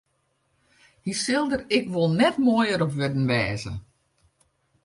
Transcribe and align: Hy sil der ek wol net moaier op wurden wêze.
Hy 1.05 1.13
sil 1.21 1.45
der 1.49 1.61
ek 1.77 1.85
wol 1.93 2.11
net 2.19 2.35
moaier 2.45 2.81
op 2.85 2.95
wurden 2.97 3.29
wêze. 3.31 3.73